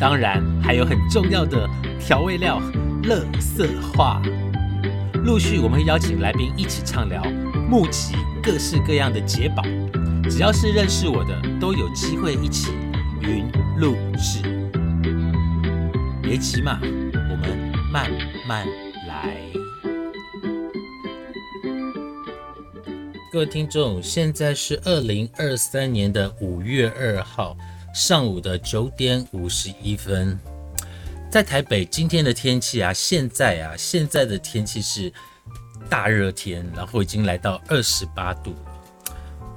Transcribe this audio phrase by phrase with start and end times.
[0.00, 1.68] 当然还有很重要的
[2.00, 2.60] 调味料——
[3.04, 4.20] 乐色话。
[5.24, 7.22] 陆续我们会邀请来宾一起畅聊，
[7.68, 9.62] 募集各式各样的解宝。
[10.28, 12.72] 只要是认识我的，都有机会一起
[13.20, 13.46] 云
[13.78, 14.42] 录制。
[16.22, 18.10] 别急嘛，我们慢
[18.48, 18.66] 慢
[19.06, 19.36] 来。
[23.32, 27.56] 各位听众，现在是二零二三年的五月二号
[27.92, 30.38] 上午的九点五十一分，
[31.30, 35.12] 在台北今天的天气啊，现在啊，现在的天气是
[35.90, 38.54] 大热天，然后已经来到二十八度。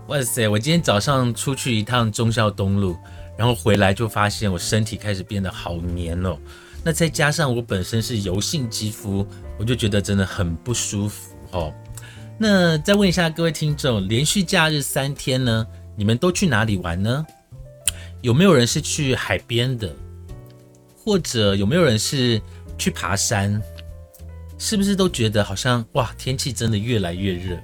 [0.08, 0.48] 哇塞！
[0.48, 2.98] 我今天早上出去一趟忠孝东路，
[3.38, 6.38] 然后回来就发现我身体开始变得好黏哦。
[6.84, 9.26] 那再加上我本身是油性肌肤，
[9.58, 11.74] 我就觉得真的很不舒服哦。
[12.38, 17.26] 那再问一下各位听众，连续假日三天呢，你们都去哪里玩呢？
[18.26, 19.96] 有没有人是去海边的，
[20.98, 22.42] 或者有没有人是
[22.76, 23.62] 去爬山？
[24.58, 27.60] 是不是都觉得好像哇，天气真的越来越热？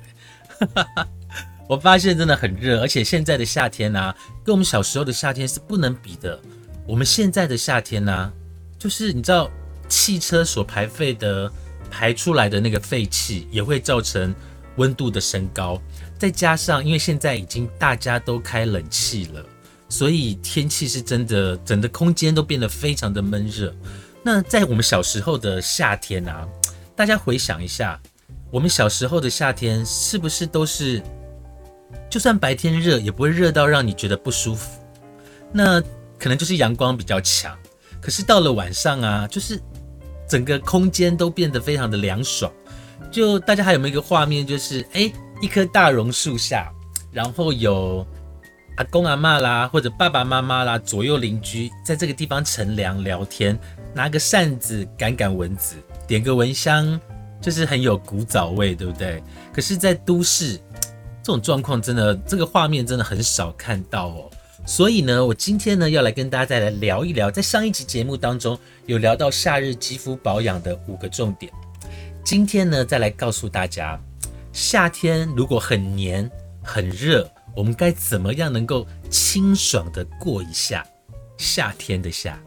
[1.67, 6.39] 我发现真的很热，而且现在的夏天呢，跟我们小时候的夏天是不能比的。
[6.85, 8.31] 我们现在的夏天呢，
[8.77, 9.49] 就是你知道，
[9.89, 11.51] 汽车所排废的
[11.89, 14.31] 排出来的那个废气，也会造成。
[14.77, 15.81] 温度的升高，
[16.17, 19.45] 再加上因为现在已经大家都开冷气了，
[19.92, 23.75] 所以天气是真的，整个空间都变得非常的闷热。
[24.23, 26.47] 那在我们小时候的夏天啊，
[26.95, 28.00] 大家回想一下，
[28.50, 31.03] 我们小时候的夏天是不是都是，
[32.09, 34.80] 就算白天热，也不会热到让你觉得不舒服？
[35.51, 35.81] 那
[36.18, 37.53] 可能就是阳光比较强，
[38.01, 39.59] 可是到了晚上啊，就是
[40.25, 42.50] 整个空间都变得非常的凉爽。
[43.12, 46.72] 就大家还有没有一个画面，就是哎，一棵大榕树下，
[47.12, 48.07] 然后有
[48.77, 53.57] 阿公阿妈啦，或者爸爸妈妈啦，左右邻居在这个地方乘凉聊天，
[53.93, 55.75] 拿个扇子赶赶蚊子，
[56.07, 56.99] 点个蚊香，
[57.41, 59.21] 就是很有古早味，对不对？
[59.53, 60.57] 可是，在都市
[61.21, 64.29] 这种状况真的，这个画面真的很少看到哦。
[64.65, 71.51] 所以呢，我今天呢要来跟大家再来聊一聊，在上一集节目当中有聊到夏日肌肤保养的五个重点。
[72.23, 73.99] 今天呢，再来告诉大家，
[74.53, 76.29] 夏天如果很黏、
[76.63, 80.85] 很热，我们该怎么样能够清爽的过一下
[81.38, 82.39] 夏天的夏？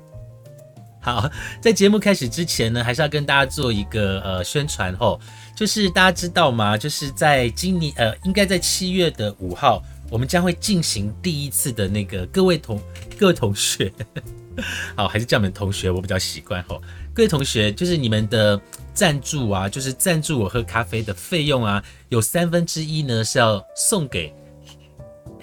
[1.00, 5.20] 好，在节目开始之前呢，还是要跟大家做一个呃宣传吼，
[5.54, 6.78] 就是大家知道吗？
[6.78, 12.81] 就是在今年呃，应该在七月的五号，我们将会进行第一次的那个各位同
[13.21, 13.92] 各位同学，
[14.97, 16.81] 好，还是叫你们同学，我比较习惯吼。
[17.12, 18.59] 各位同学，就是你们的
[18.94, 24.32] 赞助啊，就是赞助我喝咖啡的费用啊，有三分之一呢是要送给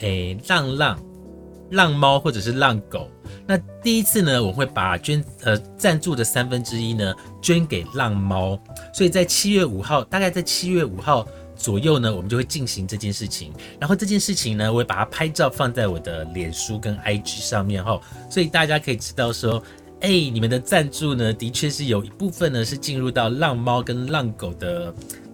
[0.01, 1.00] 诶浪浪
[1.72, 3.09] 浪猫或者是浪狗。
[3.47, 8.59] 那第一次呢，我会把捐呃赞助的三分之一呢捐给浪猫，
[8.94, 13.51] 所以在七月五号，大概在七月五号左右呢，我们就会进行这件事情。
[13.79, 19.61] 然后这件事情呢，我会把它拍照放在我的脸书跟 IG 上面哈，所以大家可以知道说。
[20.03, 24.91] 哎，你们的赞助呢，的确是有一部分呢是进入到浪猫跟浪狗的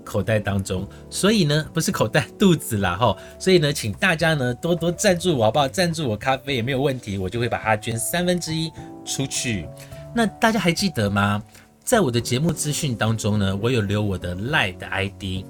[0.08, 5.68] 口袋当中，所以呢，不是口袋肚子啦哈，所以呢，请大家呢多多赞助我好不好？
[5.68, 8.72] 赞助我咖啡也没有问题，我就会把它捐三分之一
[9.06, 9.68] 出去。
[10.16, 11.44] 那大家还记得吗？
[11.84, 15.46] 在我的节目资讯当中呢，我有留我的赖的 ID，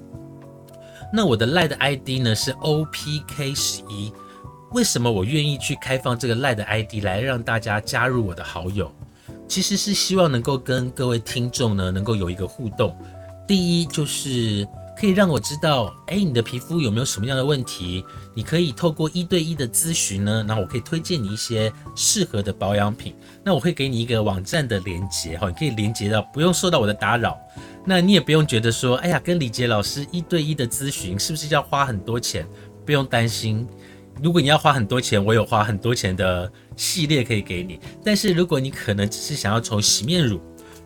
[1.12, 4.12] 那我的赖的 ID 呢是 OPK 十一。
[4.72, 8.92] 为什么我愿意去开放这个赖的 ID 来让大家加入我的好友？
[9.48, 12.94] 其实是希望能够跟各位听众呢，能够有一个互动。
[13.48, 14.68] 第一就是
[15.00, 18.04] 可以让我知道，哎，你的皮肤有没有什么样的问题？
[18.34, 23.14] 你可以透过一对一的咨询呢，然后我可以推荐你一些适合的保养品。
[23.42, 27.38] 那我会给你一个网站的连接，哈，你可以连接到，不用受到我的打扰。
[27.86, 32.46] 那你也不用觉得说，哎呀，跟李杰老师一对一的咨询是不是要花很多钱？
[32.84, 33.66] 不用担心。
[34.22, 37.80] 如果你要花很多钱，我有花很多钱的系列可以给你。
[38.04, 40.40] 但是如果你可能只是想要从洗面乳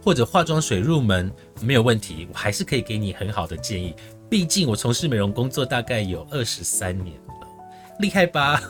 [0.04, 1.32] 或者化妆水入门，
[1.64, 3.94] 没有问题，我还是可以给你很好的建议。
[4.28, 7.32] 毕竟我从事美容工作大概有二十三年了。
[8.00, 8.60] 厉害吧？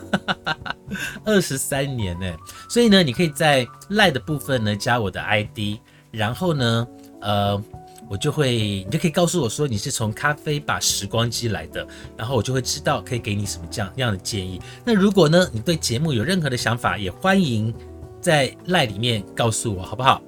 [1.23, 2.35] 二十三年呢，
[2.69, 5.79] 所以呢，你可以在赖的部分呢加我的 ID，
[6.11, 6.87] 然后呢，
[7.21, 7.63] 呃，
[8.09, 8.51] 我就会，
[8.83, 11.87] 你就可以告诉我说你是从咖啡吧时光机来的，
[12.17, 14.61] 然后我就会知道可以给你什么这样样的建议。
[14.85, 17.73] 那如果呢，你对节目有任何的想法，也欢迎
[18.21, 20.21] 在赖里面告诉我，好不好？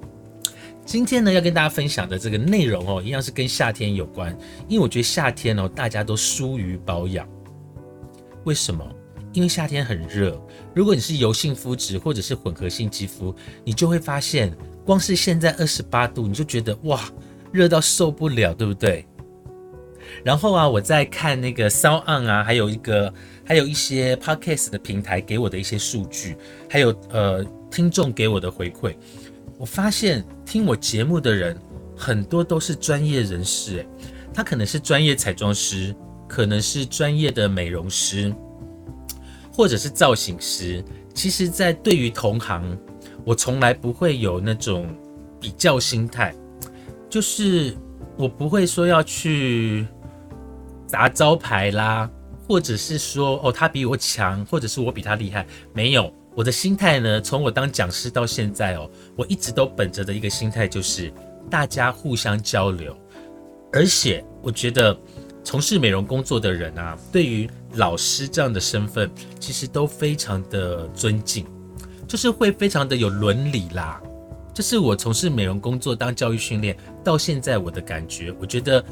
[0.86, 4.38] 今天呢，要跟大家分享的这个内容哦，一样是跟夏天有关，
[4.68, 7.28] 因为我觉得夏天哦，大家都疏于保养。
[8.44, 8.86] 为什么？
[9.34, 10.40] 因为夏天很热。
[10.76, 14.56] 如果你是油性肤质或者是混合性肌肤，你就会发现，
[14.86, 17.02] 光是现在二十八度，你就觉得哇，
[17.52, 19.06] 热到受不了，对不对？
[20.24, 23.12] 然后啊，我在看那个 s o u n 啊，还有一个，
[23.44, 26.38] 还有一些 Podcast 的平台给我的一些数据，
[26.70, 28.96] 还有呃听众给我的回馈。
[29.58, 31.58] 我发现听我节目的人
[31.96, 33.88] 很多都是专业人士，诶，
[34.34, 35.96] 他可能是专业彩妆师，
[36.28, 38.34] 可能是专业的美容师，
[39.52, 40.84] 或者是造型师。
[41.14, 42.78] 其实，在对于同行，
[43.24, 44.94] 我从来不会有那种
[45.40, 46.36] 比较心态，
[47.10, 47.74] 就是
[48.18, 49.88] 我不会说要去
[50.86, 52.10] 砸招牌啦，
[52.46, 56.14] 或者是说哦他比我强，或者是我比他厉害，没有。
[56.36, 61.12] 我的心态呢，从我当讲师到现在哦，我一直都本着的一个心态就是
[61.50, 62.96] 大家互相交流，
[63.72, 64.96] 而且我觉得
[65.46, 69.10] 从事美容工作的人啊，对于老师这样的身份，
[69.40, 71.46] 其实都非常的尊敬，
[72.06, 74.02] 就是会非常的有伦理啦。
[74.54, 78.84] 这是我从事美容工作当教育训练到现在我的感觉，我觉得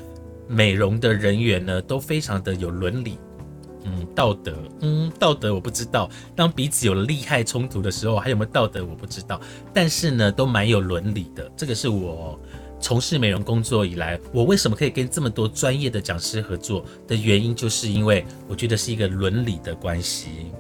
[0.48, 3.18] 美容的人员呢都非常的有伦理。
[3.86, 6.10] 嗯，道德，嗯，道德我不知道。
[6.36, 9.40] 当彼此有了利害冲突的时候，还有没有道德我不知道。
[9.74, 11.52] 但是呢，都蛮有伦理的。
[11.56, 12.40] 这个是我
[12.80, 20.52] 从事美容工作以来，我为什么可以跟这么多专业的讲师合作的原因，就是因为我觉得是一个伦理的关系。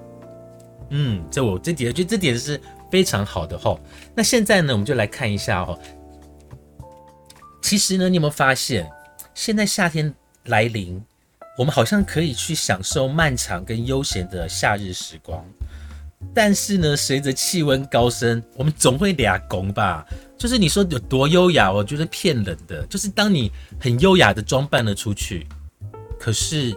[0.89, 2.59] 嗯，这我这点，我觉得这点是
[2.91, 3.79] 非常好的哈。
[4.13, 5.79] 那现在呢，我们就来看一下哦。
[7.61, 8.89] 其实呢，你有没有发现，
[9.33, 10.13] 现在夏天
[10.45, 11.01] 来临？
[11.55, 15.45] 我们好像可以去享受漫长跟悠闲的夏日时光，
[16.33, 20.03] 但是呢，随着气温高升，我们总会俩拱吧。
[20.35, 22.85] 就是你说有多优雅，我觉得骗人的。
[22.87, 25.47] 就是当你很优雅的装扮了出去，
[26.19, 26.75] 可是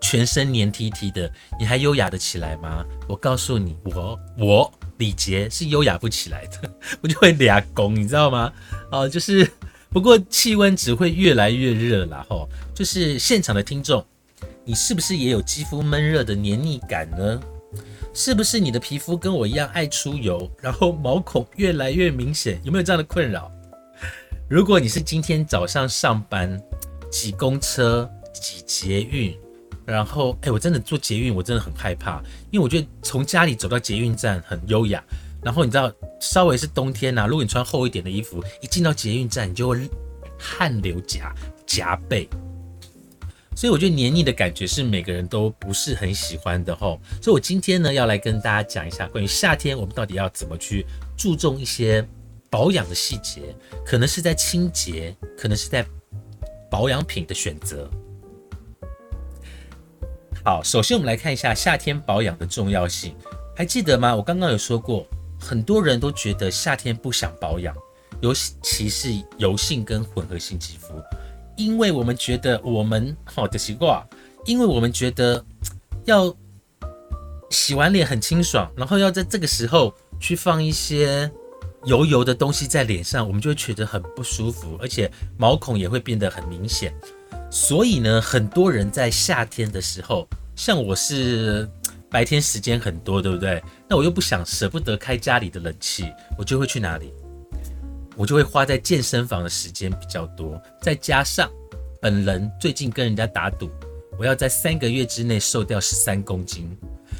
[0.00, 1.30] 全身黏 T T 的，
[1.60, 2.82] 你还优雅的起来吗？
[3.06, 6.70] 我告诉你，我我李杰是优雅不起来的，
[7.02, 8.50] 我就会俩拱，你知道吗？
[8.90, 9.48] 哦，就是
[9.90, 14.02] 不过气温只会越来越热啦，吼，就是现场的听众。
[14.66, 17.40] 你是不是也有肌肤闷热的黏腻感呢？
[18.14, 22.60] 是不是你的皮肤跟我一样爱出油，然后毛孔越来越明显？
[22.64, 23.50] 有没有这样的困扰？
[24.48, 26.60] 如果你是今天早上上班
[27.10, 29.36] 挤公车、挤捷运，
[29.84, 35.02] 然后哎，我真的坐捷运我真的很害怕，因为我觉得从家里走到捷运站很优雅，
[35.42, 39.90] 然后你知道稍微是冬天呐，如果你穿厚一点的衣服，一进到捷运站你就会
[40.38, 41.20] 汗流浃
[41.66, 42.26] 浃背。
[43.56, 47.00] 所以我觉得黏腻的感觉是每个人都不是很喜欢的吼。
[47.22, 50.84] 所以我今天呢要来跟大家讲一下关于夏天我们到底要怎么去
[51.16, 52.06] 注重一些
[52.50, 53.42] 保养的细节，
[53.84, 55.84] 可能是在清洁，可能是在
[56.70, 57.90] 保养品的选择。
[60.44, 63.16] 好，首先我们来看一下夏天保养的重要性，
[63.56, 64.14] 还记得吗？
[64.14, 65.06] 我刚刚有说过，
[65.40, 67.74] 很多人都觉得夏天不想保养，
[68.20, 68.32] 尤
[68.62, 69.08] 其是
[69.38, 70.94] 油性跟混合性肌肤。
[71.56, 74.04] 因为我们觉得我们好的习惯，
[74.44, 75.44] 因为我们觉得
[76.04, 76.34] 要
[77.50, 81.30] 洗完脸很清爽，然后要在这个时候去放一些
[81.84, 86.92] 油油的东西在脸上，我们就会觉得很不舒服，而且毛孔也会变得很明显。
[87.50, 91.68] 所以呢，很多人在夏天的时候，像我是
[92.10, 93.62] 白天时间很多，对不对？
[93.88, 97.12] 那我又不想舍不得开家里的冷气，我就会去哪里？
[98.16, 101.50] 我就会花在健身房的时间比较多，再加上
[102.00, 103.70] 本人最近跟人家打赌，
[104.18, 106.76] 我要在三个月之内瘦掉十三公斤，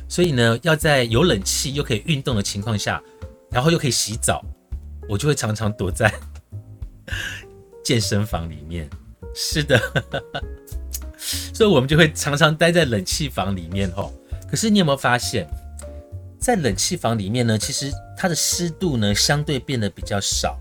[0.09, 3.03] 所以呢，要在有冷气又可以运动的情况下，
[3.51, 4.45] 然后又可以洗澡，
[5.09, 6.13] 我就会常常躲在
[7.85, 8.89] 健身房里面。
[9.35, 9.81] 是的，
[11.19, 14.13] 所以我们就会常常待在冷气房里面吼。
[14.49, 15.45] 可是你有没有发现，
[16.39, 20.57] 在冷气房里面呢，其实它的湿度呢相对变得比较少。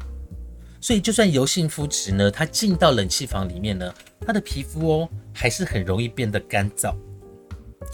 [0.84, 3.94] 所以，就算油性肤质呢，它进到冷气房里面呢，
[4.28, 6.94] 它的皮肤哦，还是很容易变得干燥。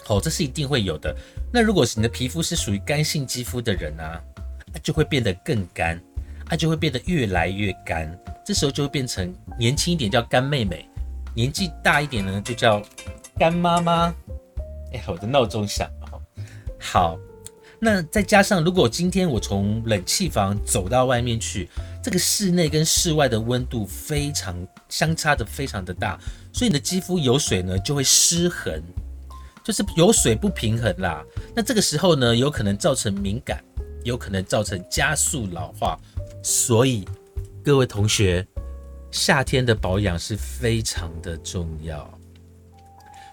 [0.03, 1.15] 好，这是一定会有的。
[1.53, 4.19] 那如果是你的皮肤是属于干性肌肤的人啊，
[4.81, 6.01] 就会变得更干，
[6.47, 8.11] 它就会变得越来越干。
[8.43, 10.89] 这时候就会变成年轻一点叫干妹妹，
[11.35, 12.81] 年纪大一点呢就叫
[13.37, 14.11] 干妈妈。
[14.93, 16.19] 哎，我的闹钟响了。
[16.79, 17.19] 好，
[17.79, 21.69] 那再加上如果今天我从冷气房走到外面去，
[22.01, 24.55] 这个室内跟室外的温度非常
[24.87, 26.17] 相差的非常的大，
[26.53, 28.81] 所以你的肌肤有水呢就会失衡，
[29.63, 31.23] 就是有水不平衡啦。
[31.53, 33.63] 那这个时候呢，有可能造成敏感，
[34.03, 35.99] 有可能造成加速老化。
[36.41, 37.05] 所以
[37.63, 38.47] 各位同学，
[39.11, 42.09] 夏天的保养是非常的重要。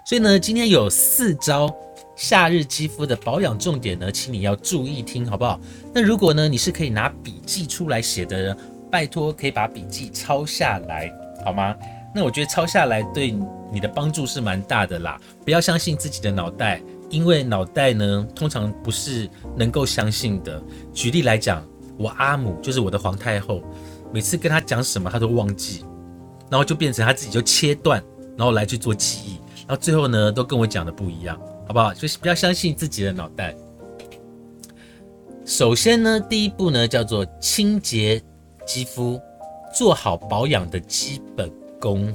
[0.04, 1.72] 所以呢，今天有四招
[2.16, 5.60] 夏日肌肤的保养重点呢，请你要注意听，好不好？
[5.94, 8.56] 那如果呢，你是可以拿笔记出来写的，
[8.90, 11.12] 拜托可以把笔记抄下来，
[11.44, 11.76] 好吗？
[12.14, 13.36] 那我觉得抄下来对
[13.70, 15.20] 你的帮助是蛮大的啦。
[15.44, 16.80] 不要相信自己的脑袋，
[17.10, 20.60] 因为脑袋呢，通常不是能够相信的。
[20.92, 21.64] 举例来讲。
[21.98, 23.62] 我阿母就是我的皇太后，
[24.12, 25.82] 每次跟她讲什么，她都忘记，
[26.50, 28.04] 然后就变成她自己就切断，
[28.36, 31.92] 然后来去做记忆，然后最后呢，都跟我讲的不一样，好不好？
[31.92, 33.54] 就是不要相信自己的脑袋。
[35.44, 38.22] 首先呢，第一步呢，叫做清洁
[38.66, 39.20] 肌肤，
[39.74, 42.14] 做好保养的基本功。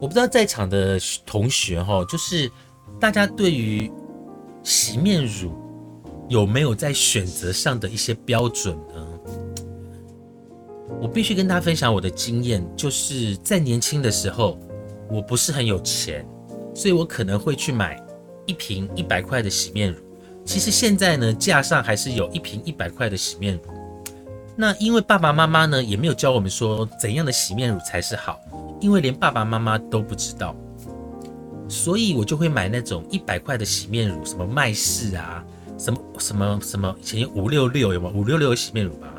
[0.00, 2.50] 我不知道在场的同学哈，就是
[3.00, 3.90] 大家对于
[4.62, 5.52] 洗面乳。
[6.28, 9.06] 有没有在选择上的一些标准呢？
[10.98, 14.58] 我必须跟大家分享我的经验，就是在年轻的时候，
[15.10, 16.26] 我不是很有钱，
[16.74, 18.00] 所以我可能会去买
[18.46, 19.98] 一瓶一百块的洗面乳。
[20.44, 23.60] 其实现在呢，架上还是有一瓶一百块的洗面乳。
[24.56, 28.40] 那因为爸爸妈妈呢，也没有教我们说怎样的洗面乳才是好，
[28.80, 30.54] 因为连爸爸妈妈都不知道，
[31.68, 35.44] 所以我就会买那种一百块的洗面乳，什么麦氏啊。
[35.78, 36.94] 什么什么什么？
[37.00, 38.08] 以前五六六有吗？
[38.14, 39.14] 五六六洗面乳吧，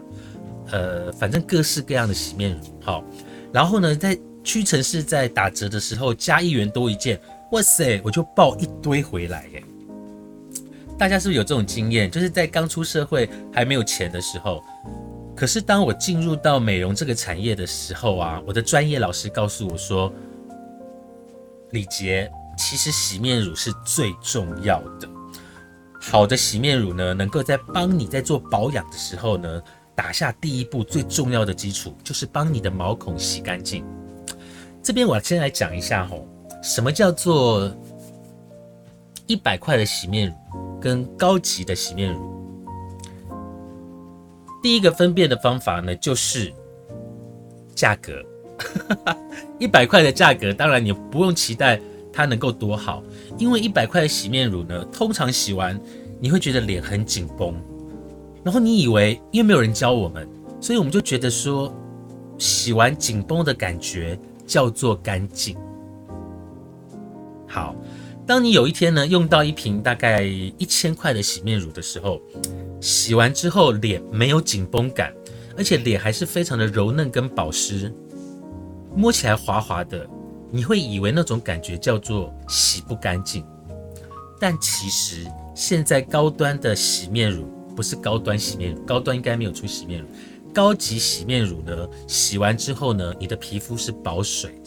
[0.72, 2.60] 呃，反正各式各样的洗面乳。
[2.82, 3.04] 好，
[3.52, 7.20] 然后呢，在屈臣氏在打折的时候加一元多一件，
[7.54, 9.64] 哇塞，我就抱一堆回来耶！
[10.98, 12.10] 大家是不是有这种经验？
[12.10, 14.64] 就是在刚出社会还没有钱的时候，
[15.36, 20.12] 可是当我进入到美容这个产业的时候啊，我的专业老师告诉我说，
[21.70, 25.08] 李杰，其实洗面乳是最重要的。
[26.02, 29.62] 好的洗面乳呢，能够在帮你在做保养的时候呢，
[29.94, 33.86] 打下第一步最重要的基础，就是帮你的毛孔洗干净。
[34.82, 36.28] 这边我先来讲一下吼，
[36.64, 37.70] 什么叫做
[39.28, 42.34] 一百块的洗面乳跟高级的洗面乳。
[44.62, 46.54] 第一个分辨的方法呢，就是
[47.76, 48.14] 价格。
[49.60, 51.80] 一百块的价格，当然你不用期待。
[52.16, 53.02] 它能够多好？
[53.40, 55.82] 因为一百块的洗面乳呢，通常洗完
[56.20, 57.56] 你会觉得脸很紧绷，
[58.44, 60.30] 然后你以为因为没有人教我们，
[60.62, 61.74] 所以我们就觉得说
[62.38, 64.16] 洗完紧绷的感觉
[64.46, 65.58] 叫做干净。
[67.54, 67.76] 好，
[68.26, 72.20] 当你有一天呢用到一瓶大概一千块的洗面乳的时候，
[72.82, 75.14] 洗完之后脸没有紧绷感，
[75.56, 77.94] 而且脸还是非常的柔嫩跟保湿，
[78.96, 80.10] 摸起来滑滑的。
[80.50, 83.46] 你会以为那种感觉叫做洗不干净，
[84.40, 87.46] 但其实现在高端的洗面乳
[87.76, 90.08] 不是高端洗面乳，高端应该没有出洗面乳。
[90.52, 94.60] 高级洗面乳呢，洗完之后呢，你的皮肤是保水，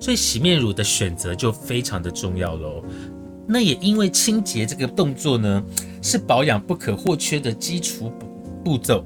[0.00, 2.82] 所以洗面乳的选择就非常的重要喽。
[3.46, 5.62] 那也因为清洁这个动作呢，
[6.02, 8.12] 是保养不可或缺的基础
[8.64, 9.04] 步骤。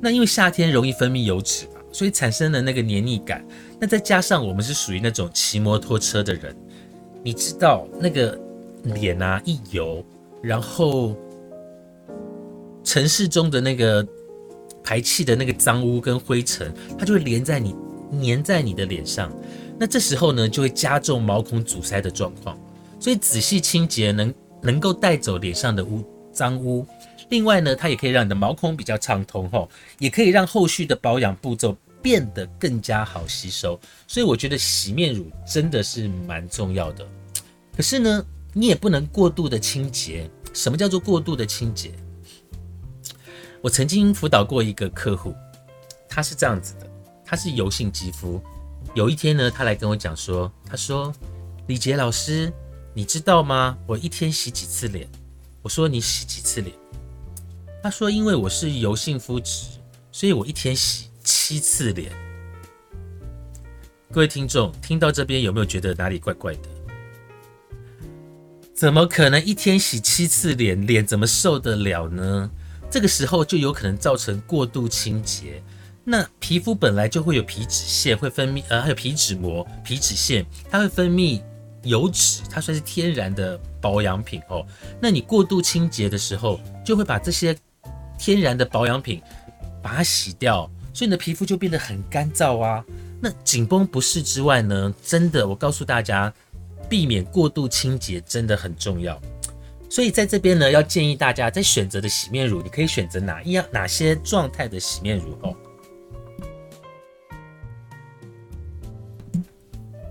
[0.00, 1.72] 那因为夏天容易分泌油脂嘛。
[1.92, 3.46] 所以产生了那个黏腻感，
[3.78, 6.52] 那再加上我们是属于那种骑摩托车的人，
[7.22, 8.36] 你知道那个
[8.82, 10.04] 脸啊一油，
[10.42, 11.14] 然后
[12.82, 14.04] 城市中的那个
[14.82, 17.76] 排气的那个脏污跟灰尘，它就会连在你
[18.20, 19.32] 粘在你的脸上，
[19.78, 22.58] 那这时候呢就会加重毛孔阻塞的状况。
[23.00, 26.86] 所以仔细清洁能能够带走脸上的污脏污，
[27.28, 31.76] 另外呢它也可以让你的毛孔比较畅通吼，也可以让后续的保养步骤。
[32.04, 37.06] 变得更加好吸收，所以我觉得洗面乳真的是蛮重要的。
[37.74, 40.30] 可是呢，你也不能过度的清洁。
[40.52, 41.92] 什么叫做过度的清洁？
[43.62, 45.34] 我曾经辅导过一个客户，
[46.06, 46.86] 他是这样子的，
[47.24, 48.38] 他是油性肌肤。
[48.94, 51.12] 有一天呢，他来跟我讲说，他说
[51.68, 52.52] ：“李杰老师，
[52.94, 53.76] 你知道吗？
[53.86, 55.08] 我一天洗几次脸？”
[55.62, 56.74] 我说：“你洗几次脸？”
[57.82, 59.66] 他说：“因为我是油性肤质，
[60.12, 62.12] 所以我一天洗。”七次脸，
[64.12, 66.68] 各位听众听到这边有没有觉得哪里怪怪的？
[68.74, 70.86] 怎么可能一天洗七次脸？
[70.86, 72.50] 脸怎么受得了呢？
[72.90, 75.62] 这个时候就有可能造成过度清洁。
[76.06, 81.40] 那皮肤本来就会有皮脂腺，会分泌呃，还有皮脂膜、皮脂腺，它会分泌
[81.82, 84.66] 油脂，它算是天然的保养品哦。
[85.00, 87.56] 那你过度清洁的时候，就会把这些
[88.18, 89.22] 天然的保养品
[89.82, 92.84] 把它洗掉，所以你的皮肤就变得很干燥啊。
[93.18, 96.30] 那紧绷不适之外呢，真的，我告诉大家，
[96.86, 99.18] 避免过度清洁真的很重要。
[99.88, 105.56] 所以在这边呢，要建议大家在选择的洗面乳，你可以选择哪一样、哪些状态的洗面乳哦。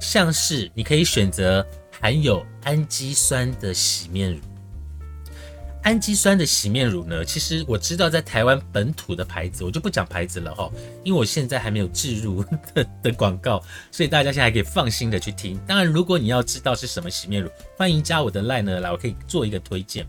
[0.04, 1.66] 像是你可以选择
[2.02, 4.40] 含有氨基酸的洗面乳。
[5.84, 10.70] 氨基酸的洗面乳呢，其实我知道在台湾本土的牌子，我就不讲牌子了哈，
[11.04, 12.44] 因为我现在还没有置入
[13.02, 15.58] 的广告，所以大家现在可以放心的去听。
[15.66, 20.06] 当然，如果你要知道是什么洗面乳，欢迎加我的 line 呢，来我可以做一个推荐。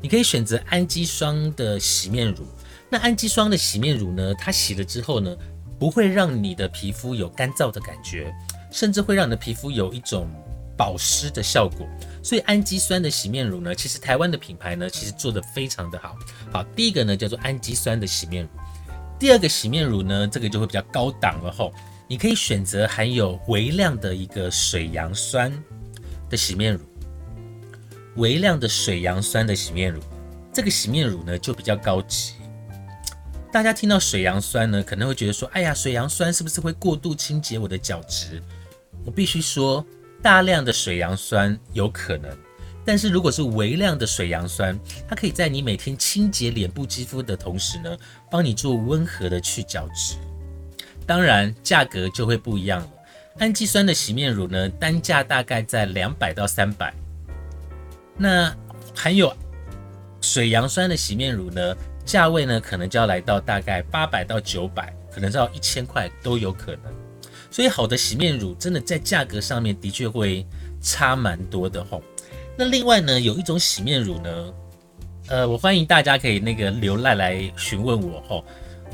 [0.00, 2.46] 你可以选择氨基酸的洗面乳。
[2.88, 5.36] 那氨基酸的洗面乳呢，它洗了之后呢，
[5.78, 8.32] 不会让你的皮肤有干燥的感觉。
[8.72, 10.26] 甚至会让你的皮肤有一种
[10.76, 11.86] 保湿的效果，
[12.24, 16.16] 所以氨基酸的洗面乳呢，其实台湾的品牌呢，其实做的非常的好。
[16.50, 18.48] 好，第一个呢叫做氨基酸的洗面乳，
[19.18, 21.72] 第二个洗面乳呢，这个就会比较高档了吼，
[22.08, 25.52] 你可以选择含有微量的一个水杨酸
[26.30, 26.80] 的洗面乳，
[28.16, 30.00] 微量的水杨酸的洗面乳，
[30.52, 32.32] 这个洗面乳呢就比较高级。
[33.52, 38.42] 大家听到水杨酸呢，可能会觉得说，哎呀，水杨酸是不是会过度清洁我的角质？
[39.04, 39.84] 我必须说，
[40.22, 42.30] 大量的水杨酸有可能，
[42.84, 44.78] 但是如果是微量的水杨酸，
[45.08, 47.96] 它可以在你每天清洁脸部肌肤的同时呢，
[48.30, 50.16] 帮你做温和的去角质。
[51.04, 52.88] 当然，价格就会不一样了。
[53.38, 56.94] 氨基酸的洗面乳呢，单价大概在两百到三百。
[58.16, 58.54] 那
[58.94, 59.34] 含有
[60.20, 67.01] 水杨酸的洗面乳呢，价位呢可能就要来到大概八百到九百，可能到一千块都有可能。
[67.52, 70.44] 所以好的洗面乳真的在价格上面的确会
[70.80, 72.02] 差蛮多的吼。
[72.56, 74.54] 那另外呢，有一种洗面乳呢，
[75.28, 78.44] 呃，我欢迎大家可以那个留赖来询问我吼。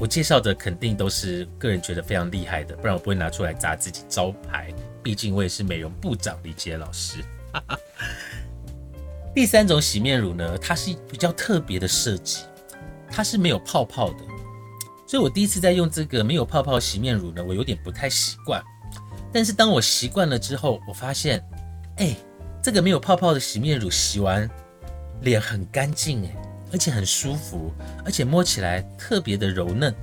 [0.01, 4.73] 我介绍的肯定都是个人觉得非常厉害的，不然我不会拿出来砸自己招牌。
[5.03, 7.19] 毕竟我也是美容部长李杰老师。
[9.35, 12.43] 第三种洗面乳呢，它是比较特别的设计，
[13.11, 14.19] 它是没有泡泡的。
[15.09, 18.63] 所以我第一次在用这个没有泡泡洗面乳呢，我有点不太习惯。
[19.33, 21.43] 但是当我习惯了之后，我发现，
[21.97, 22.15] 哎，
[22.63, 24.49] 这个没有泡泡的洗面乳洗完
[25.23, 26.37] 脸很干净，哎，
[26.71, 27.73] 而且很舒服，
[28.05, 29.95] 而且摸起来特别的柔嫩。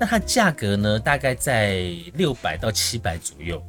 [0.00, 3.62] 那它价格呢，大概在六百到七百左右。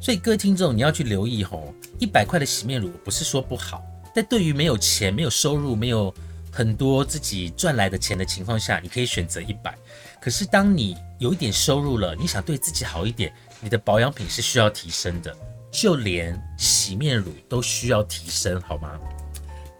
[0.00, 3.82] 所以各位听众，你要去留意吼，一百块的洗面乳不是说不好，
[4.14, 6.14] 但对于没有钱、没有收入、没有
[6.56, 9.76] 很多自己赚来的钱的情况下，你可以选择一百。
[10.18, 15.36] 可是当你有一点收入了，你想对自己好一点，你的保养品是需要提升的，
[15.70, 18.98] 就连洗面乳都需要提升，好吗？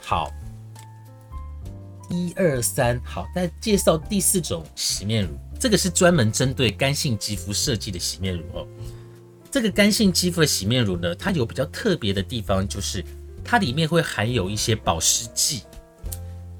[0.03, 0.31] 好，
[2.11, 8.69] 一二三，好，再介绍第四种洗面乳，这个是专门针对干性肌肤设计的洗面乳哦。
[9.51, 13.03] 这个干性肌肤的洗面乳呢，它有比较特别的地方，就是
[13.43, 15.63] 它里面会含有一些保湿剂。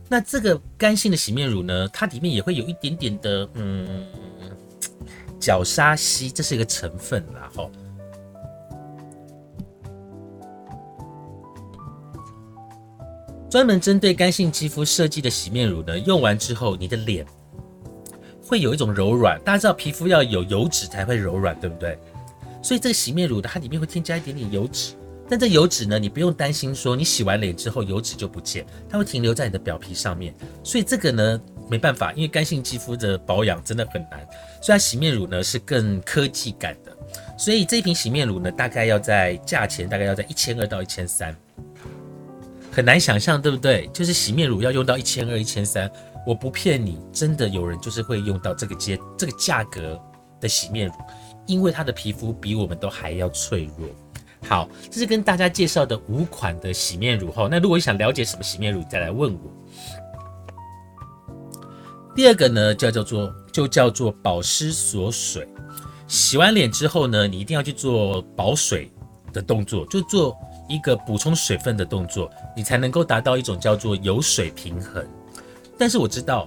[0.09, 4.07] 那这个干性的洗面乳呢，它里面也会有一点点的嗯
[5.41, 7.71] 角鲨烯，这是一个成分，然后
[13.51, 17.27] 专门针对干性肌肤设计的洗面乳呢，用完之后你的脸
[18.45, 19.41] 会有一种柔软。
[19.43, 21.99] 大家知道皮肤要有油脂才会柔软，对不对？
[22.63, 24.95] 所以这个洗面乳它里面会添加一点点油脂。
[25.29, 30.35] 但这油脂呢，你不用担心说你洗完脸之后油脂就不见，它会停留在你的表皮上面。
[30.63, 34.21] 所以这个呢没办法，因为干性肌肤的保养真的很难。
[34.63, 36.97] 所以它洗面乳呢是更科技感的。
[37.37, 41.37] 所以这一瓶洗面乳呢，大概要在价钱大概要在一千二到一千三，
[42.71, 43.89] 很难想象，对不对？
[43.93, 45.91] 就是洗面乳要用到一千二、一千三，
[46.27, 50.01] 我不骗你，真的有人就是会用到这个阶这个价格
[50.41, 50.95] 的洗面乳，
[51.47, 53.89] 因为他的皮肤比我们都还要脆弱。
[54.49, 59.41] 好，这是跟大家介绍的五款的洗面乳后，那如果你想了解什么洗面乳，再来问我。
[62.15, 65.47] 第二个呢，叫叫做就叫做保湿锁水。
[66.07, 68.91] 洗完脸之后呢，你一定要去做保水
[69.33, 70.37] 的动作，就做
[70.69, 75.05] 一个补充水分的动作，你才能够达到一种叫做油水平衡。
[75.77, 76.47] 但是我知道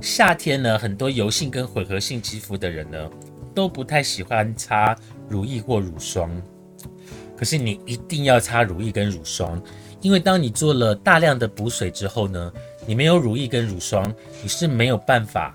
[0.00, 3.10] 夏天呢，很多油性跟混合性肌肤的人呢，
[3.54, 4.96] 都不太喜欢擦
[5.28, 6.30] 乳液或乳霜。
[7.44, 9.62] 可是你一定要擦乳液跟乳霜，
[10.00, 12.50] 因为当你做了大量的补水之后呢，
[12.86, 14.02] 你没有乳液跟乳霜，
[14.42, 15.54] 你是没有办法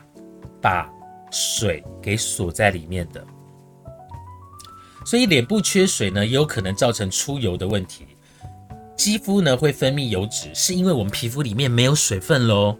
[0.61, 0.87] 把
[1.31, 3.25] 水给锁在里面的。
[5.03, 8.05] 所以脸部缺水呢，也有可能造成出油的问题。
[8.95, 12.77] 肌肤呢会分泌油脂，是因为我们皮肤里面没有水分喽，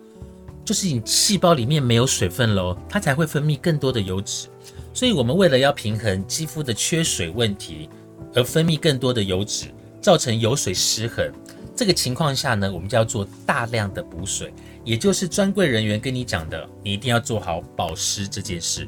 [0.64, 4.50] 就是你细胞里面没有水分喽，它才会分泌更多的油脂。
[4.94, 7.90] 所以我们为了要平衡肌肤的缺水问题，
[8.34, 9.68] 而分泌更多的油脂，
[10.02, 11.32] 造成油水失衡。
[11.76, 18.88] 这个情况下呢，我们就要做大量的补水，也就是专柜人员跟你讲的，你一定要做好保湿这件事。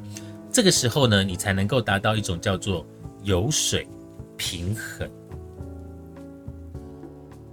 [0.52, 2.86] 这个时候呢，你才能够达到一种叫做
[3.24, 3.88] 油水
[4.36, 5.10] 平衡。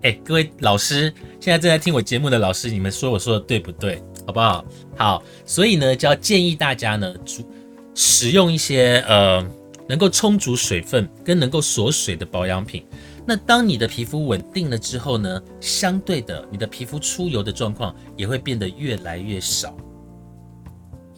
[0.03, 4.03] 哎，各位老师，现在正在听我节目的老师，你们说我说的对不对？
[4.27, 4.65] 好不好？
[4.97, 7.49] 好，所以呢，就要建议大家呢，主
[7.95, 9.45] 使用一些呃
[9.89, 12.85] 能够充足水分跟能够锁水的保养品。
[13.27, 19.77] 那当你的皮肤稳定了之后呢，相对的，你的皮肤出油的状况也会变得越来越少。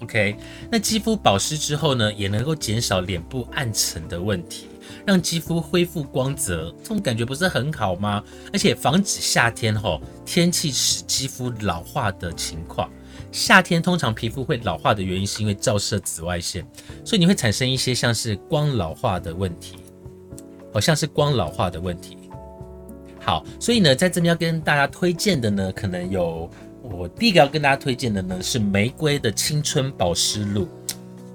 [0.03, 0.35] OK，
[0.71, 4.67] 那肌肤保湿之后呢，也能够减少脸部暗沉的问题，
[5.07, 8.25] 让肌肤恢复光泽，这种感觉不是很好吗？
[8.53, 12.91] 而且防止夏天吼天气使肌肤老化的情况。
[13.33, 16.67] 夏天通常皮肤会老化的原因是因为照射紫外线，
[17.05, 19.77] 所以你会产生一些像是光老化的问题。
[20.73, 22.17] 好像是光老化的问题。
[23.19, 26.49] 好，所以呢，在这边要跟大家推荐的呢，可能有
[26.81, 30.69] 我第一个要跟大家推荐的呢是玫瑰的青春保湿露。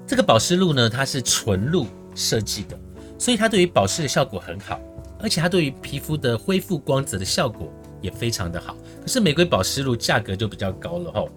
[0.06, 2.78] 这个保湿露呢，它是纯露设计的，
[3.18, 4.80] 所以它对于保湿的效果很好，
[5.20, 8.74] 而且它对于皮肤的恢复光泽的效果也非常的好。
[9.02, 11.28] 可是玫瑰保湿露价格就比较高了吼，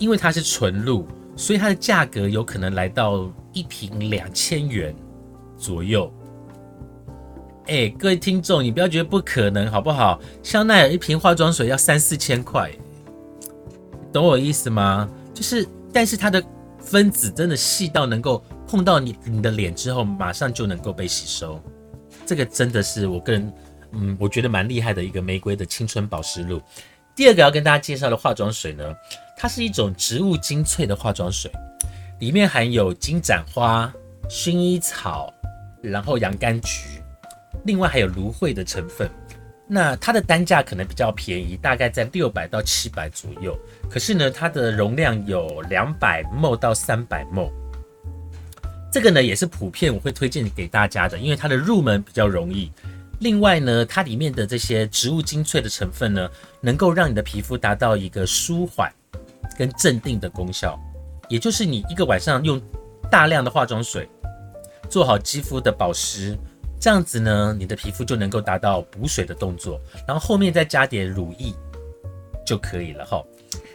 [0.00, 4.96] 因为它是纯露，所以它的价格有可能来到一瓶两千元
[5.58, 6.10] 左右。
[7.66, 10.18] 哎，各位听众，你不要觉得不可能，好不好？
[10.42, 12.72] 香奈儿一瓶化妆水要三四千块，
[14.10, 15.06] 懂我意思吗？
[15.34, 16.42] 就是，但是它的
[16.78, 21.60] 分子真的细到能够碰到你你的脸之后，马上就能够被吸收。
[22.24, 23.52] 这个真的是我个人，
[23.92, 26.58] 嗯，我觉得蛮厉害的一个玫瑰的青春保湿露。
[27.14, 28.84] 第二个要跟大家介绍的化妆水呢，
[29.42, 31.50] 它是一种植物精粹的化妆水，
[32.18, 33.90] 里面含有金盏花、
[34.28, 35.32] 薰衣草，
[35.80, 37.00] 然后洋甘菊。
[37.64, 39.08] 另外还有芦荟的成分，
[39.66, 43.58] 那它的单价可能比较便宜，大概在六百到七百左右。
[43.88, 47.50] 可是呢，它的容量有两百 ml 到三百 ml，
[48.92, 52.70] 这个呢也是普遍我会推荐给大家的，因为它的入门比较容易。
[53.20, 56.28] 另外呢，它里面的这些植物精粹的成分呢，
[56.60, 58.92] 能够让你的皮肤达到一个舒缓
[59.60, 60.80] 跟镇定的功效，
[61.28, 62.58] 也就是你一个晚上用
[63.10, 64.08] 大量的化妆水，
[64.88, 66.34] 做好肌肤的保湿。
[66.80, 71.52] 这样子呢，你的皮肤就能够达到补水的动作，然后后面再加点乳液
[72.46, 73.22] 就可以了哈。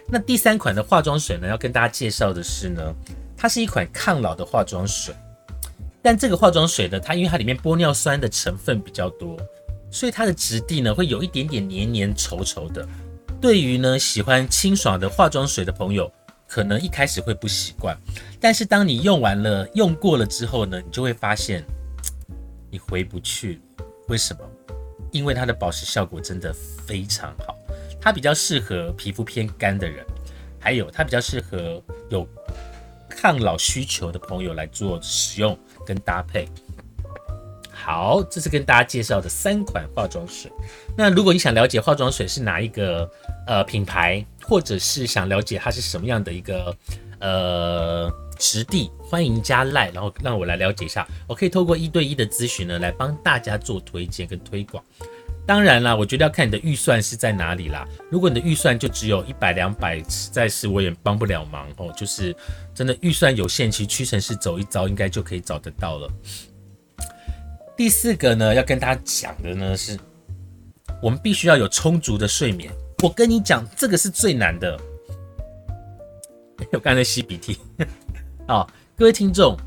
[0.08, 2.82] 那第三款的化妆水呢，要跟大家介绍的是呢，
[3.38, 5.14] 它是一款抗老的化妆水。
[6.02, 9.38] 但这个化妆水呢，它因为它里面玻尿酸的成分比较多，
[9.92, 12.84] 所以它的质地呢会有一点点黏黏稠稠的。
[13.46, 16.12] 对于呢喜欢清爽的化妆水的朋友，
[16.48, 17.96] 可能一开始会不习惯，
[18.42, 21.64] 但是当你用完了、用过了之后呢，你就会发现。
[22.72, 23.62] 你回不去，
[24.08, 24.40] 为什么？
[25.12, 26.52] 因为它的保湿效果真的
[26.88, 27.56] 非常好，
[28.02, 30.04] 它比较适合皮肤偏干的人，
[30.60, 31.80] 还有它比较适合
[32.10, 32.28] 有
[33.08, 35.56] 抗老需求的朋友来做使用
[35.86, 36.50] 跟搭配。
[37.72, 40.52] 好，这是跟大家介绍的三款化妆水。
[40.98, 43.08] 那如果你想了解化妆水是哪一个
[43.48, 46.76] 呃品牌，或者是想了解它是什么样的一个
[47.20, 48.12] 呃。
[48.38, 51.08] 实地欢迎加赖，然后让我来了解一下。
[51.26, 54.84] 我可以透过一对一的咨询呢，来帮大家做推荐跟推广。
[55.48, 57.88] 当然啦，我觉得要看你的预算是在哪里啦。
[58.12, 61.94] 如果你的预算就只有一百两百，实在是我也帮不了忙哦。
[61.96, 62.36] 就是
[62.74, 66.10] 真的预算有限，其实屈臣氏走一遭应该就可以找得到了。
[67.78, 69.98] 第四个呢，要跟大家讲的呢是，
[71.02, 72.70] 我们必须要有充足的睡眠。
[73.04, 74.80] 我跟你讲，这个是最难的。
[76.72, 77.58] 我刚才吸鼻涕。
[78.48, 79.58] 好，各位听众，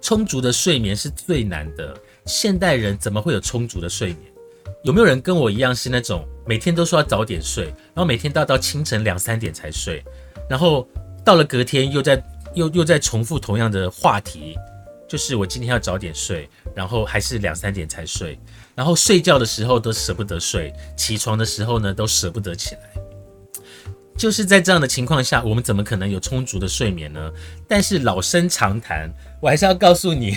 [0.00, 1.96] 充足的睡眠是最难的。
[2.26, 4.20] 现代人怎么会有充足的睡眠？
[4.84, 10.02] 有没有人跟我一样是那种每天都说要早点睡，然后每天都要到清晨两三点才睡，
[10.48, 10.88] 然后
[11.24, 12.22] 到了隔天又在
[12.54, 14.56] 又又在重复同样的话题，
[15.12, 18.38] 就是我今天要早点睡，然后还是两三点才睡，
[18.74, 22.80] 然后睡觉的时候都舍不得睡，起床的时候呢都舍不得起来。
[24.16, 27.30] 就是在这样的情况下，我们怎么可能有充足的睡眠呢？
[27.68, 30.34] 但是老生常谈，我还是要告诉你，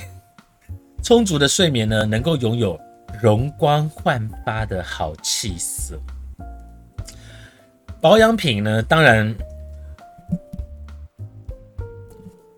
[1.02, 2.78] 充足的睡眠呢，能够拥有
[3.24, 5.98] 容光焕发的好气色。
[8.02, 9.34] 保养品呢，当然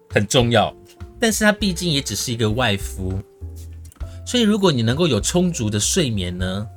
[0.10, 0.76] 很重要，
[1.20, 3.20] 但是它毕竟也只是一个外敷，
[4.26, 6.68] 所以如果你能够有充足的睡眠呢，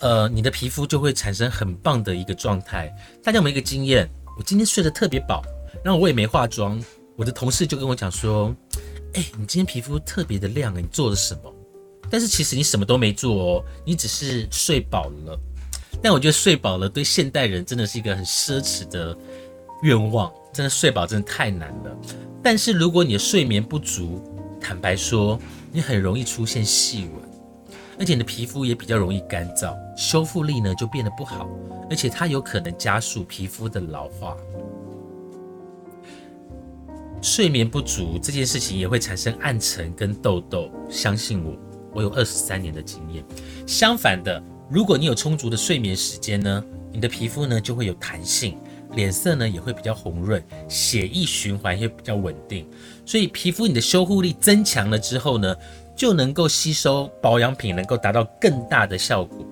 [0.00, 2.94] 呃，你的皮肤就会产生很棒的一个状态。
[3.22, 4.08] 大家有没有一个经验？
[4.38, 5.42] 我今天睡得特别饱，
[5.84, 6.82] 然后我也没化妆，
[7.16, 8.54] 我的同事就跟我讲说
[9.14, 11.54] ：“哎，你今天皮肤特别的亮，你做了什么？”
[12.10, 15.38] 但是其实你什么都没做哦，你只是睡饱了。
[16.02, 19.16] 但我觉得睡饱了对现代人真的是一个很奢侈的
[19.82, 21.96] 愿望，真的睡饱真的太难了。
[22.42, 24.22] 但是如果你的睡眠不足，
[24.60, 25.38] 坦白说，
[25.72, 31.48] 你很容易出现细纹，而且你的皮肤也比较容易干燥，修复力呢就变得不好，
[31.88, 34.36] 而且它有可能加速皮肤的老化。
[37.22, 41.54] 睡眠不足这件事情也会产生暗沉跟痘痘，相信我，
[41.92, 43.24] 我有二十三年的经验。
[43.66, 44.42] 相反的。
[44.70, 48.56] 如果你有充足的睡眠时间呢，你的皮肤呢就会有弹性，
[48.94, 52.66] 脸色呢也会比较红润，血液循环也比较稳定，
[53.06, 55.56] 所以皮肤你的修护力增强了之后呢，
[55.96, 59.46] 就能够吸收保养品，能够达到更大的效果。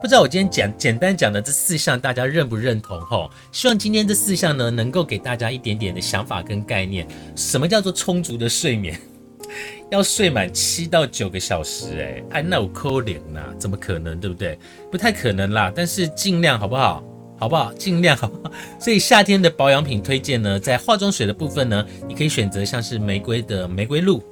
[0.00, 3.00] 不知道我今天讲简单讲的这四项，大家认不认同？
[3.00, 7.04] 吼，希望今天这四项呢，能够给大家一点点的想法跟概念。
[7.34, 8.96] 什么叫做充足的睡眠？
[9.90, 13.40] 要睡满七到九个小时，哎，哎，那我扣脸呐？
[13.58, 14.56] 怎么可能，对不对？
[14.88, 17.02] 不太可能啦，但是尽量好不好？
[17.38, 17.72] 好不好？
[17.74, 18.52] 尽量好不好。
[18.78, 24.22] 所以夏天的保养品推荐呢，在化妆水的部分呢，你可以选择像是玫瑰的玫瑰露，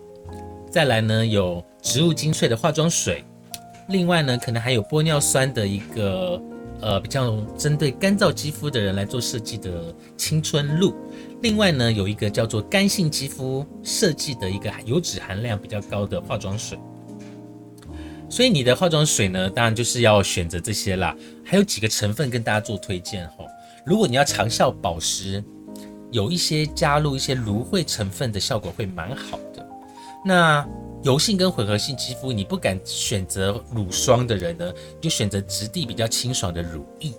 [0.70, 3.24] 再来呢有植物精粹的化妆水，
[3.88, 6.40] 另外呢可能还有玻尿酸的一个。
[6.82, 10.94] 呃，比较针对干燥肌肤的人来做设计的青春露。
[11.40, 16.78] 另外呢，有一个叫做干性肌肤设计的一个油脂含量比较高的化妆水。
[18.28, 21.14] 所以你的化妆水呢，当然就是要选择这些啦。
[21.44, 23.44] 还有几个成分跟大家做推荐哈。
[23.84, 25.42] 如果你要长效保湿，
[26.10, 29.66] 有一些加入一些芦荟成分的效果会蛮好的。
[30.24, 30.66] 那
[31.04, 37.12] 油性跟混合性肌肤，你不敢选择乳霜的人呢，就选择质地比较清爽的乳液。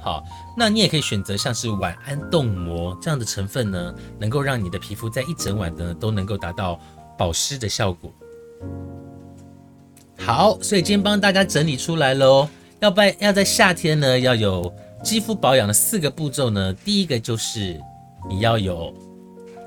[0.00, 0.22] 好，
[0.56, 6.80] 那你也可以选择像是晚安冻膜这样的成分呢，能够让你的皮肤在一整晚呢都能够达到
[7.16, 8.12] 保湿的效果。
[10.18, 12.48] 好，所以今天帮大家整理出来喽。
[12.80, 17.80] 要在要在夏天呢，要有肌肤保养的四个步骤呢，第一个就是
[18.28, 18.92] 你要有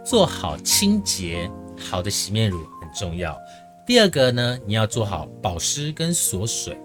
[0.06, 2.92] 做好清洁，好的洗面乳很。
[2.94, 3.34] 重要。
[3.86, 6.78] 第二个呢，你要做好保湿跟锁水。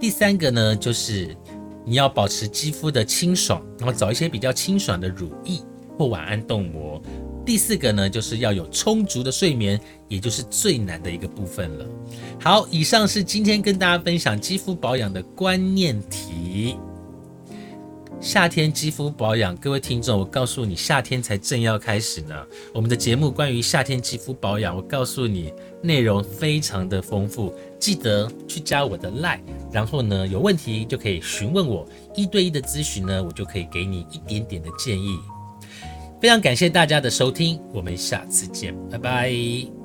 [0.00, 1.36] 第三个呢，就是
[1.84, 5.60] 你要保持肌肤的清爽，然后找一些比较清爽的乳液
[5.98, 6.98] 或晚安冻膜。
[7.44, 9.78] 第四个呢，就是要有充足的睡眠，
[10.08, 11.86] 也就是最难的一个部分了。
[12.40, 16.76] 好，以上是今天跟大家分享肌肤保养的观念题。
[18.20, 22.34] 夏天肌肤保养，各位听众，我告诉你，夏天才正要开始呢。
[22.72, 25.52] 我们的节目关于夏天肌肤保养，我告诉你，
[25.82, 35.18] 内容非常的丰富，记得去加我的 line，然后呢，有问题就可以询问我，一对一的咨询呢，我就可以给你一点点的建议。
[36.24, 39.83] 非常感谢大家的收听，我们下次见，拜拜。